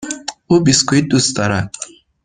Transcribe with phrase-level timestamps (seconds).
[0.49, 1.71] او بیسکوییت دوست دارد.